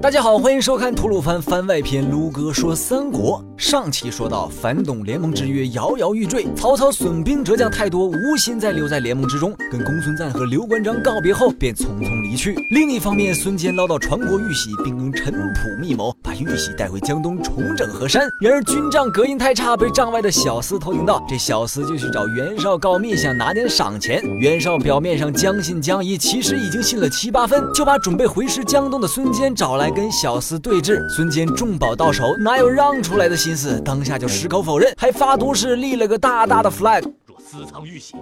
[0.00, 2.08] 大家好，欢迎收看吐鲁番番外篇。
[2.08, 12.54] 撸哥说三国，上期说到反董联盟之约摇摇欲坠，曹操损兵折将太多，无心再留在联盟之中，跟公孙瓒和刘关张告别后便匆匆离去。
[12.70, 18.28] 另一方面，孙坚捞到传国玉玺，并跟陈普密谋玉玺带回江东重整河山。
[18.40, 24.22] 然而军帐隔音太差，被帐外的小厮偷听到，这小厮就去找袁绍告密，想拿点赏钱。
[24.38, 29.90] 袁绍表面上将信将疑，其实已经信了七八分，就把准备回师江东的孙坚找来。
[29.90, 33.80] 跟小厮对峙，孙坚重宝到手，哪有让出来的心思？
[33.80, 37.02] 当下就矢口否认，还发毒誓立了个大大的 flag。
[37.26, 38.14] 若私藏玉玺。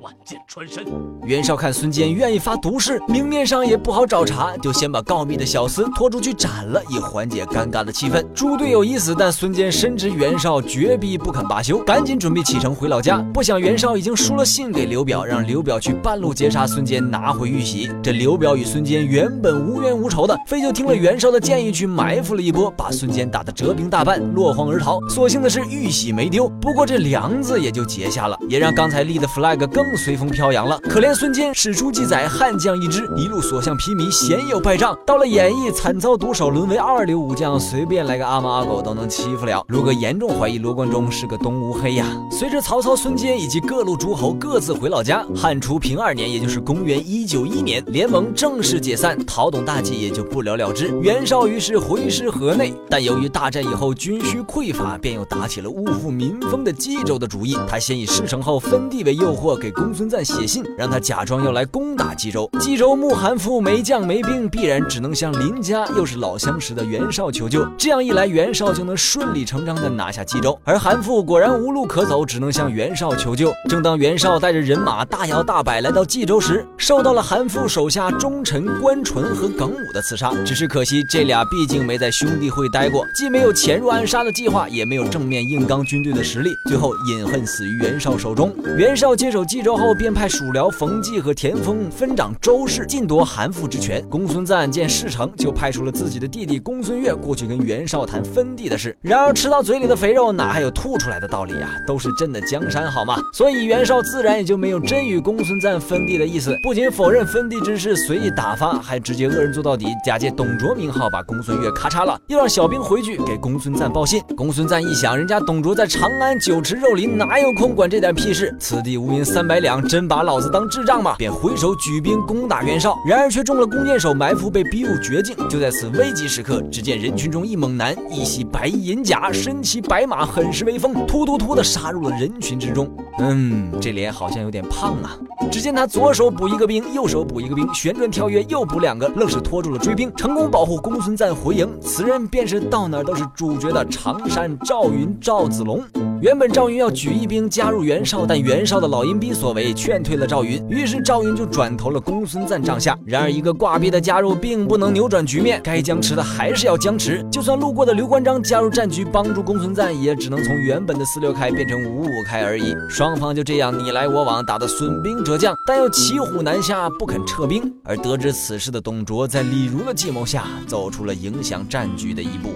[0.00, 0.84] 万箭穿身。
[1.24, 8.24] 袁绍看孙坚愿意发毒誓，明面上也不好找茬，就先把告密的小厮拖出去斩了，以缓解尴尬的气氛。
[8.32, 13.18] 猪队友已死，但孙坚深知袁绍绝逼不肯罢休，赶紧准备启程回老家。
[13.32, 17.90] 不想袁绍已经输了信给刘表，让刘表去半路截杀孙坚，拿回玉玺。
[18.02, 25.00] 这刘表与孙坚原本无冤无仇的，非就听了袁绍的建议去埋伏了一波，把孙坚打得折兵大半，落荒而逃。
[25.08, 29.94] 所幸的是玉玺没丢，不过这梁子也就结下了，也让刚才立的 flag 更。
[29.96, 30.78] 随风飘扬了。
[30.80, 34.94] 可怜孙坚，史书记载悍将一支，一路所向披靡，鲜有败仗。
[35.06, 39.64] 到了演义，惨遭毒手，沦为二流武将，随便来个阿猫阿狗都能欺负了。
[39.68, 42.04] 卢哥严重怀疑罗贯中是个东吴黑呀。
[42.30, 50.92] 随着曹操、孙坚以及各路诸侯各自回老家，汉初平二年，也就是公元一九一年，联盟正式解散，讨董大计也就不了了之。
[51.00, 57.56] 袁绍于是回师河内，但由于大战以后军需匮乏，便又打起了误复民风的冀州的主意。
[57.68, 59.94] 他先以事成后分地为诱惑，给公。
[59.94, 67.64] 孙瓒写信让他假装要来攻打冀州，冀州穆韩馥没将没兵，必然只能向邻家又是老相识的袁绍求救。
[67.78, 70.58] 这样一来，袁绍就能顺理成章的拿下冀州。
[70.64, 73.52] 而韩馥果然无路可走，只能向袁绍求救。
[73.68, 80.32] 正当袁绍带着人马大摇大摆来到冀州时，受到了韩馥手下忠臣关纯和耿武的刺杀。
[80.44, 88.52] 只是可惜，这俩毕竟没在兄弟会待过，既没有潜入暗杀的计划，也没有正面硬刚军队的实力，最后饮恨死于袁绍手中。
[88.76, 89.94] 袁绍接手冀州后。
[89.94, 94.04] 便派蜀僚冯骥和田丰分掌周氏，尽夺韩馥之权。
[94.08, 98.96] 公孙瓒见事成，就派出了自己的弟弟公孙越过去跟袁绍谈分地的事。
[99.00, 101.70] 然而吃到嘴里的肥肉，哪还有吐出来的道理呀？
[101.86, 103.16] 都是朕的江山，好吗？
[103.32, 106.58] 所以袁绍自然也就没有真与公孙瓒分地的意思。
[106.62, 114.20] 不仅否认分地之事，随意打发，还直接恶人做到底，假借董卓名号把公孙越咔嚓了，又让小兵回去给公孙瓒报信。
[114.36, 118.52] 公孙瓒一想，人家董卓在长安酒池肉林，哪有空管这点屁事？
[118.58, 119.84] 此地无银三百两。
[119.88, 121.16] 真把老子当智障吗？
[121.18, 125.36] 便挥手举兵攻打袁绍，然而却中了弓箭手埋伏，被逼入绝境。
[125.48, 132.88] 就在此危急时刻，只见人群中一猛男，一袭白衣银甲，身骑白马，很是威风，突突突的杀入了人群之中。
[133.18, 135.18] 嗯，这脸好像有点胖啊。
[135.50, 141.68] 只见他左手补一个兵，右手补一个兵，旋转跳跃又补两个，愣是拖住了追兵，成功保护公孙瓒回营。
[141.80, 145.82] 此人便是到哪都是主角的常山赵云赵子龙。
[146.20, 150.64] 原本赵云要举一兵加入袁绍，但袁绍的老阴逼所为，劝退了赵云。
[150.70, 152.98] 于是赵云就转投了公孙瓒帐下。
[153.04, 157.22] 然而一个挂逼的加入，并不能扭转局面，该僵持的还是要僵持。
[157.30, 162.74] 就算路过的刘关张加入战局，帮助公孙瓒，也只能从原本的四六开变成五五开而已。
[162.88, 167.70] 双方就这样你来我往，打得损兵折将，但又骑虎难下，不肯撤兵。
[167.82, 172.48] 而得知此事的董卓，在李儒的计谋下，走出了影响战局的一步。